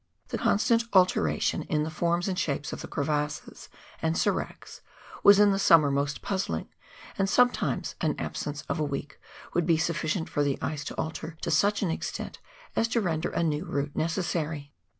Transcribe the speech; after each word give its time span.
The 0.29 0.37
constant 0.39 0.85
alteration 0.93 1.61
in 1.61 1.83
the 1.83 1.91
forms 1.91 2.27
and 2.27 2.39
shapes 2.39 2.73
of 2.73 2.81
the 2.81 2.87
crevasses 2.87 3.69
and 4.01 4.15
seracs 4.17 4.81
was 5.21 5.39
in 5.39 5.51
the 5.51 5.59
summer 5.59 5.91
most 5.91 6.23
puzzling, 6.23 6.69
and 7.19 7.29
sometimes 7.29 7.93
an 8.01 8.15
absence 8.17 8.63
of 8.63 8.79
a 8.79 8.83
week 8.83 9.19
would 9.53 9.67
be 9.67 9.77
sufficient 9.77 10.27
for 10.27 10.43
the 10.43 10.57
ice 10.59 10.83
to 10.85 10.95
alter 10.95 11.37
to 11.41 11.51
such 11.51 11.83
an 11.83 11.91
extent 11.91 12.39
as 12.75 12.87
to 12.87 12.99
render 12.99 13.29
a 13.29 13.43
new 13.43 13.63
route 13.63 13.95
necessary. 13.95 14.73